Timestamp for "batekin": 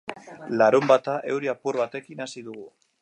1.83-2.25